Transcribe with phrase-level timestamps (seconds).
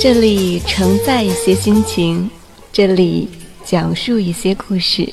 [0.00, 2.30] 这里承载一些心情，
[2.72, 3.28] 这里
[3.64, 5.12] 讲述一些故事。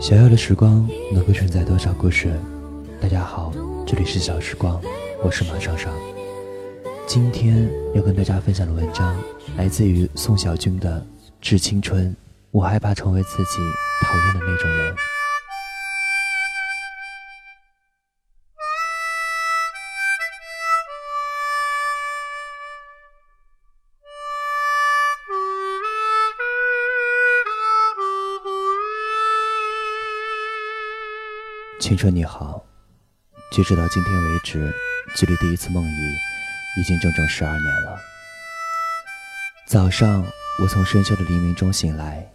[0.00, 2.32] 小小的时光能够承载多少故事？
[3.00, 3.52] 大家好，
[3.84, 4.80] 这里是小时光，
[5.24, 5.92] 我是马尚尚。
[7.04, 9.16] 今天要跟大家分享的文章
[9.56, 11.04] 来自于宋小军的
[11.40, 12.12] 《致青春》，
[12.52, 13.58] 我害怕成为自己
[14.02, 14.94] 讨厌的那种人。
[31.88, 32.62] 青春你好，
[33.50, 34.70] 截止到今天为止，
[35.16, 37.98] 距离第一次梦遗已经整整十二年了。
[39.66, 40.22] 早上，
[40.60, 42.30] 我从深秋的黎明中醒来，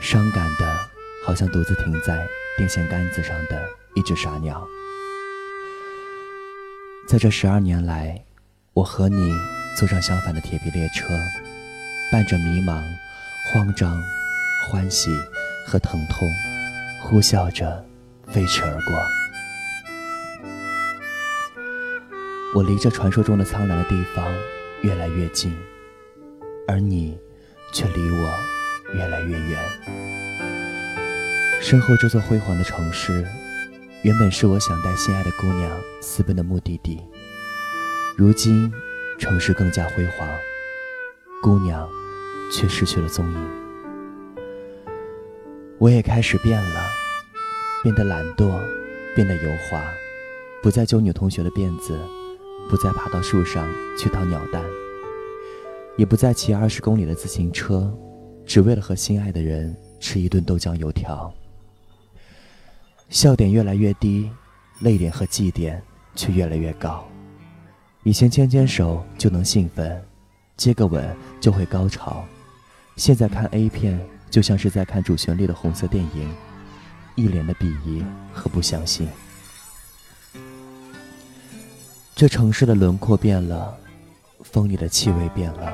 [0.00, 0.74] 伤感的，
[1.22, 3.62] 好像独自停在电线杆子上的
[3.94, 4.66] 一只傻鸟。
[7.06, 8.24] 在这十二年来，
[8.72, 9.34] 我和你
[9.76, 11.08] 坐上相反的铁皮列车，
[12.10, 12.82] 伴着迷茫、
[13.52, 14.02] 慌张、
[14.66, 15.10] 欢喜
[15.66, 16.26] 和疼痛，
[17.02, 17.84] 呼啸着。
[18.32, 18.98] 飞驰而过，
[22.54, 24.26] 我离这传说中的苍凉的地方
[24.80, 25.54] 越来越近，
[26.66, 27.18] 而你
[27.74, 28.34] 却离我
[28.94, 29.60] 越来越远。
[31.60, 33.22] 身后这座辉煌的城市，
[34.02, 37.02] 原本是我想带心爱的姑娘私奔的目的地，
[38.16, 38.72] 如今
[39.18, 40.26] 城市更加辉煌，
[41.42, 41.86] 姑娘
[42.50, 43.50] 却失去了踪影。
[45.78, 46.91] 我也开始变了。
[47.82, 48.60] 变得懒惰，
[49.14, 49.82] 变得油滑，
[50.62, 51.98] 不再揪女同学的辫子，
[52.70, 54.62] 不再爬到树上去掏鸟蛋，
[55.96, 57.92] 也不再骑二十公里的自行车，
[58.46, 61.32] 只为了和心爱的人吃一顿豆浆油条。
[63.08, 64.30] 笑点越来越低，
[64.80, 65.82] 泪点和绩点
[66.14, 67.04] 却越来越高。
[68.04, 70.00] 以前牵牵手就能兴奋，
[70.56, 71.04] 接个吻
[71.40, 72.24] 就会高潮，
[72.94, 74.00] 现在看 A 片
[74.30, 76.32] 就像是在看主旋律的红色电影。
[77.14, 79.08] 一脸的鄙夷和不相信。
[82.14, 83.76] 这城市的轮廓变了，
[84.44, 85.72] 风里的气味变了，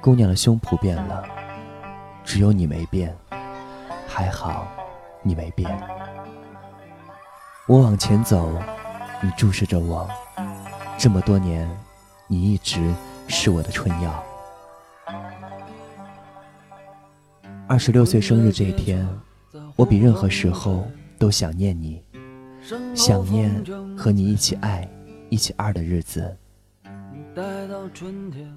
[0.00, 1.24] 姑娘的胸脯变了，
[2.24, 3.16] 只有你没变。
[4.08, 4.66] 还好，
[5.22, 5.70] 你没变。
[7.68, 8.60] 我往前走，
[9.22, 10.08] 你注视着我。
[10.98, 11.68] 这么多年，
[12.26, 12.92] 你一直
[13.28, 14.24] 是我的春药。
[17.68, 19.06] 二十六岁生日这一天。
[19.78, 20.84] 我比任何时候
[21.20, 22.02] 都想念你，
[22.96, 23.64] 想念
[23.96, 24.90] 和你一起爱、
[25.28, 26.36] 一起二的日子。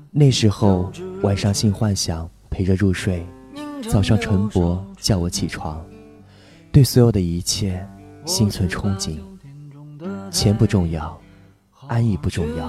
[0.09, 3.24] 那时候晚上性幻想陪着入睡，
[3.88, 5.86] 早上晨勃叫我起床，
[6.72, 7.88] 对所有的一切
[8.26, 9.20] 心存憧憬。
[10.32, 11.22] 钱不重要，
[11.86, 12.68] 安逸不重要，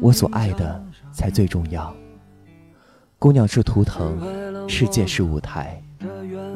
[0.00, 0.82] 我所爱的
[1.12, 1.94] 才最重要。
[3.18, 5.82] 姑娘是图腾，世界是舞台，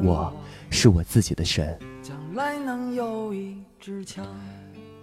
[0.03, 0.33] 我。
[0.73, 1.77] 是我自己的神。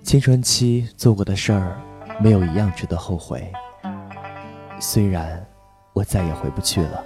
[0.03, 1.79] 青春期做过的事儿，
[2.23, 3.53] 没有一样值得后悔。
[4.81, 5.47] 虽然
[5.93, 7.05] 我再也回不去了，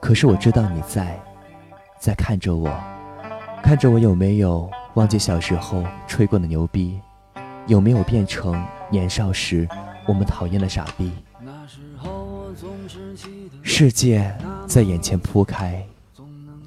[0.00, 1.20] 可是我知道你在，
[2.00, 2.70] 在看着我，
[3.62, 6.98] 看着我有没有忘记小时候吹过的牛逼，
[7.66, 9.68] 有没有变成年少时
[10.06, 11.12] 我们讨厌的傻逼。
[13.62, 14.34] 世界
[14.66, 15.84] 在眼前铺开。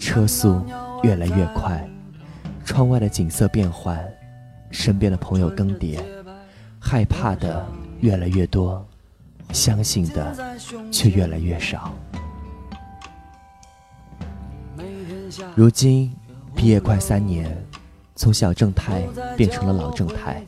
[0.07, 0.63] 车速
[1.03, 1.85] 越来越快，
[2.63, 4.01] 窗外的景色变换，
[4.71, 5.99] 身边的朋友更迭，
[6.79, 7.67] 害怕的
[7.99, 8.87] 越来越多，
[9.51, 10.33] 相信的
[10.89, 11.93] 却越来越少。
[15.53, 16.09] 如今
[16.55, 17.53] 毕业快三年，
[18.15, 19.01] 从小正太
[19.35, 20.41] 变成了老正太，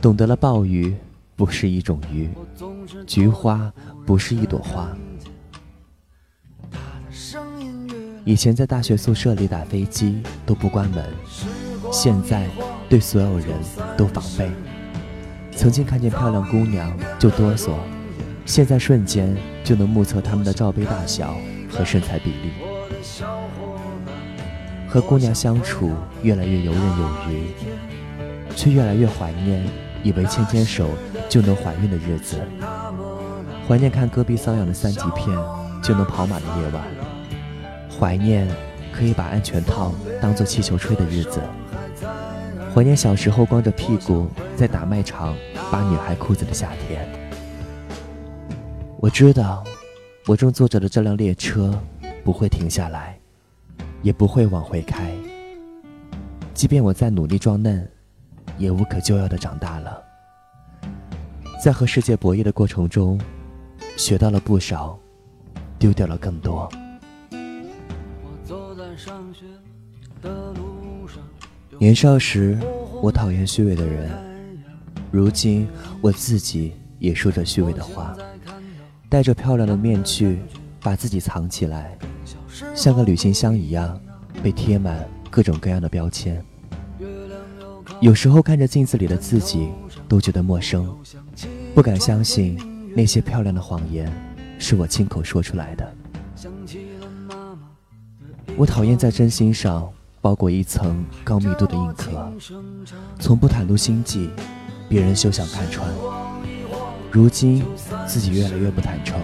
[0.00, 0.94] 懂得了鲍鱼
[1.34, 2.30] 不是一种鱼，
[3.08, 3.72] 菊花
[4.06, 4.96] 不是一朵花。
[8.26, 11.04] 以前在大学宿舍里打飞机都不关门，
[11.92, 12.48] 现在
[12.88, 13.50] 对所有人
[13.96, 14.50] 都防备。
[15.52, 17.70] 曾经看见漂亮姑娘就哆嗦，
[18.44, 19.32] 现在瞬间
[19.62, 21.36] 就能目测她们的罩杯大小
[21.70, 22.50] 和身材比例。
[24.88, 27.46] 和姑娘相处越来越游刃有余，
[28.56, 29.64] 却越来越怀念
[30.02, 30.88] 以为牵牵手
[31.28, 32.40] 就能怀孕的日子，
[33.68, 35.28] 怀念看戈壁瘙痒的三级片
[35.80, 36.82] 就能跑马的夜晚，
[37.98, 38.46] 怀念
[38.92, 41.40] 可以把安全套当做气球吹的日子。
[42.74, 45.34] 怀念小时候光着屁股在打卖场
[45.72, 47.08] 扒女孩裤子的夏天。
[48.98, 49.64] 我知道，
[50.26, 51.78] 我正坐着的这辆列车
[52.22, 53.18] 不会停下来，
[54.02, 55.10] 也不会往回开。
[56.52, 57.88] 即便我再努力装嫩，
[58.58, 60.02] 也无可救药的长大了。
[61.62, 63.18] 在和世界博弈的过程中，
[63.96, 64.98] 学到了不少，
[65.78, 66.70] 丢掉了更多。
[71.78, 72.58] 年少时，
[73.02, 74.08] 我讨厌虚伪的人；
[75.10, 75.68] 如今，
[76.00, 78.16] 我自己也说着虚伪的话，
[79.10, 80.38] 戴着漂亮的面具，
[80.80, 81.96] 把自己藏起来，
[82.74, 84.00] 像个旅行箱一样，
[84.42, 86.42] 被贴满各种各样的标签。
[88.00, 89.68] 有时候看着镜子里的自己，
[90.08, 90.96] 都觉得陌生，
[91.74, 92.58] 不敢相信
[92.96, 94.10] 那些漂亮的谎言
[94.58, 95.94] 是我亲口说出来的。
[98.56, 99.92] 我讨厌在真心上。
[100.26, 102.32] 包裹一层高密度的硬壳，
[103.20, 104.28] 从不袒露心迹，
[104.88, 105.88] 别人休想看穿。
[107.12, 107.64] 如今
[108.08, 109.20] 自己越来越不坦诚，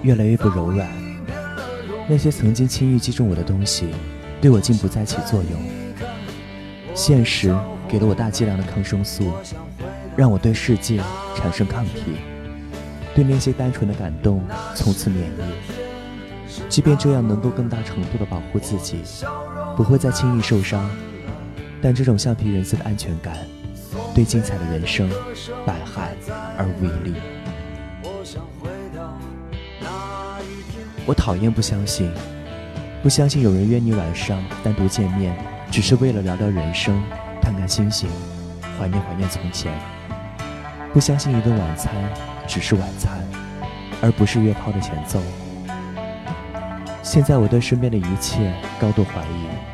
[0.00, 0.88] 越来越不柔软。
[2.08, 3.90] 那些曾经轻易击中我的东西，
[4.40, 5.60] 对我竟不再起作用。
[6.94, 7.54] 现实
[7.86, 9.30] 给了我大剂量的抗生素，
[10.16, 11.02] 让我对世界
[11.36, 12.16] 产生抗体，
[13.14, 14.42] 对那些单纯的感动
[14.74, 15.52] 从此免疫。
[16.70, 19.02] 即便这样能够更大程度的保护自己。
[19.80, 20.90] 不会再轻易受伤，
[21.80, 23.34] 但这种橡皮人似的安全感，
[24.14, 25.08] 对精彩的人生
[25.64, 26.12] 百害
[26.58, 27.14] 而无一利。
[31.06, 32.12] 我讨厌不相信，
[33.02, 35.34] 不相信有人约你晚上单独见面，
[35.70, 37.02] 只是为了聊聊人生，
[37.40, 38.06] 看看星星，
[38.78, 39.72] 怀念怀念从前。
[40.92, 41.90] 不相信一顿晚餐
[42.46, 43.26] 只是晚餐，
[44.02, 45.18] 而不是约炮的前奏。
[47.02, 49.69] 现在我对身边的一切高度怀疑，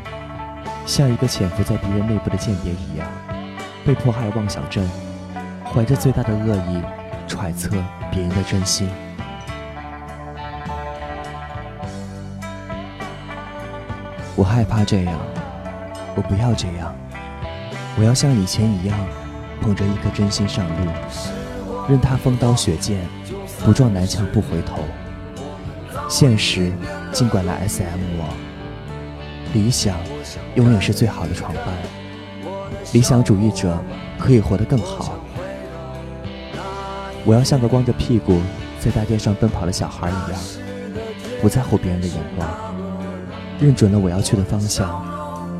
[0.87, 3.07] 像一个潜伏在敌人内部的间谍一样，
[3.85, 4.89] 被迫害妄想症，
[5.65, 6.81] 怀着最大的恶意
[7.27, 7.71] 揣测
[8.11, 8.89] 别人的真心。
[14.37, 15.19] 我害怕这样，
[16.15, 16.95] 我不要这样，
[17.99, 18.97] 我要像以前一样，
[19.61, 20.91] 捧着一颗真心上路，
[21.89, 23.01] 任他风刀雪剑，
[23.65, 24.79] 不撞南墙不回头。
[26.09, 26.73] 现实。
[27.13, 28.29] 尽管来 SM 我，
[29.57, 29.97] 理想
[30.55, 31.65] 永远是最好的床伴。
[32.93, 33.83] 理想主义者
[34.19, 35.15] 可以活得更好。
[37.25, 38.39] 我要像个光着屁股
[38.79, 40.41] 在大街上奔跑的小孩一样，
[41.41, 42.47] 不在乎别人的眼光，
[43.59, 45.03] 认准了我要去的方向，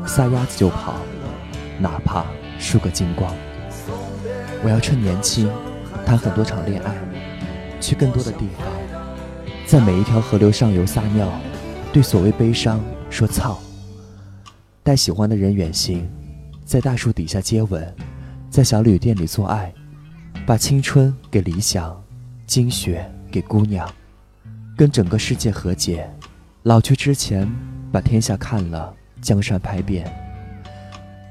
[0.05, 0.93] 撒丫子就跑，
[1.79, 2.23] 哪怕
[2.59, 3.33] 输个精光。
[4.63, 5.51] 我要趁年轻
[6.05, 6.93] 谈很多场恋爱，
[7.81, 8.67] 去更多的地方，
[9.65, 11.27] 在每一条河流上游撒尿。
[11.91, 12.79] 对所谓悲伤
[13.09, 13.59] 说操，
[14.87, 16.09] 带喜欢的人远行，
[16.63, 17.93] 在大树底下接吻，
[18.49, 19.69] 在小旅店里做爱，
[20.45, 22.01] 把青春给理想，
[22.45, 23.85] 精血给姑娘，
[24.77, 26.09] 跟整个世界和解，
[26.63, 27.45] 老去之前
[27.91, 30.09] 把天下看了，江山拍遍。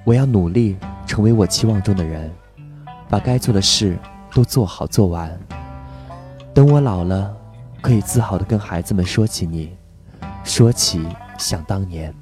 [0.04, 0.76] 我要努力
[1.07, 2.31] 成为我期望中的人，
[3.09, 3.97] 把该做的事
[4.35, 5.35] 都做好做完。
[6.52, 7.35] 等我老了，
[7.81, 9.75] 可以自豪地跟孩子们说起你。
[10.45, 12.14] 说起想当年，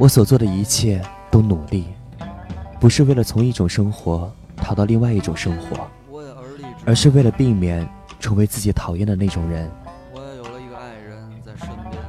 [0.00, 0.98] 我所做的一切
[1.30, 1.88] 都努力，
[2.80, 5.86] 不是为了从一种生活逃到另外一种生活，
[6.86, 7.86] 而是为了避免
[8.18, 9.70] 成为自己讨厌的那种人。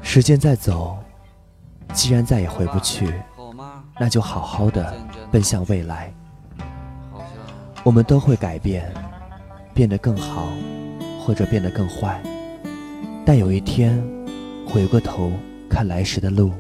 [0.02, 0.98] 时间在走，
[1.92, 3.14] 既然再也回不去，
[4.00, 4.96] 那就好好的
[5.30, 6.14] 奔向未来。
[7.84, 8.90] 我们都会改变，
[9.74, 10.48] 变得更好，
[11.20, 12.24] 或者变得更坏。
[13.26, 14.02] 但有一天，
[14.66, 15.30] 回过头
[15.70, 16.54] 看来时的路，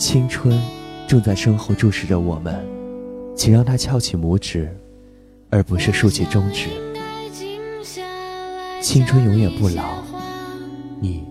[0.00, 0.58] 青春
[1.06, 2.66] 正在身后注视着我们，
[3.36, 4.74] 请让它翘起拇指，
[5.50, 6.70] 而不是竖起中指。
[8.80, 10.02] 青春永远不老，
[10.98, 11.22] 你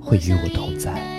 [0.00, 1.12] 会与我同在。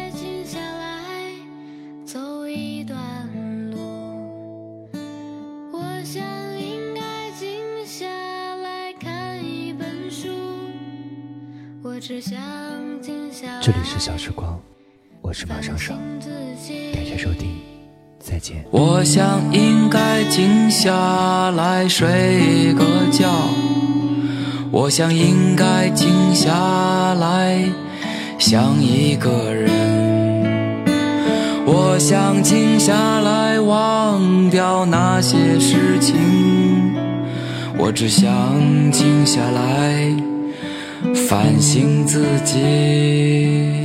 [13.61, 14.59] 这里是小时光，
[15.27, 15.97] 我是马上上，
[16.93, 17.49] 感谢收听，
[18.19, 18.63] 再见。
[18.69, 23.33] 我想应该静下来睡个觉，
[24.69, 27.59] 我想应该静下来
[28.37, 30.85] 想一个人，
[31.65, 36.93] 我想静下来忘掉那些事情，
[37.79, 38.31] 我只想
[38.91, 40.07] 静下来
[41.27, 43.84] 反省自己。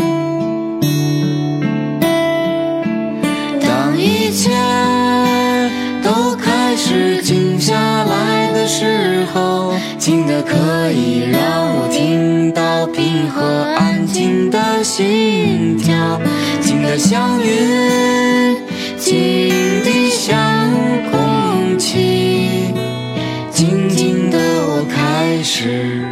[10.00, 13.44] 静的可以让我听到平和
[13.76, 16.18] 安静的心跳，
[16.58, 18.56] 静的像云，
[18.96, 19.50] 静
[19.84, 20.72] 的像
[21.10, 22.72] 空气，
[23.50, 26.02] 静静的我开始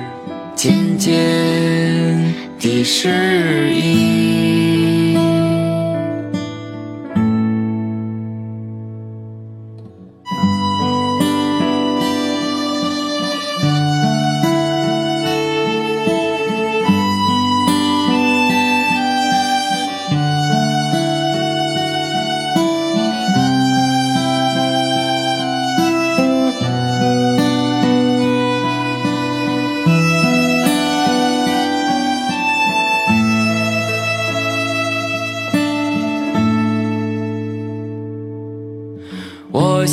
[0.55, 4.48] 渐渐地适应。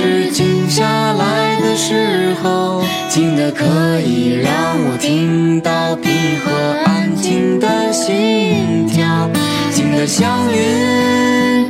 [0.00, 3.64] 是静下来的时候，静的可
[4.00, 6.52] 以让我听到平和
[6.84, 9.28] 安静的心跳，
[9.72, 11.66] 静的像云，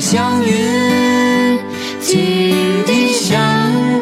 [0.00, 1.58] 祥云，
[2.00, 2.54] 静
[2.86, 3.36] 的像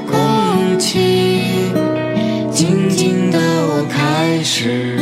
[0.07, 1.43] 空气。
[2.53, 4.99] 静静的，我开始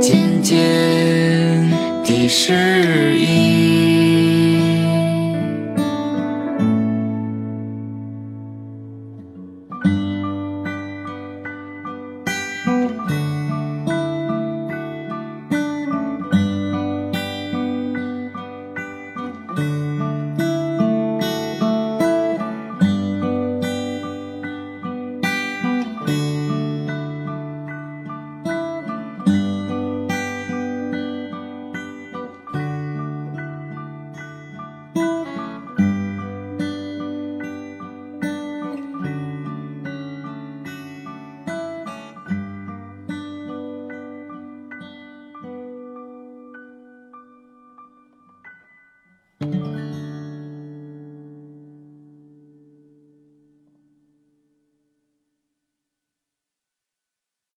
[0.00, 1.70] 渐渐
[2.04, 3.27] 地适应。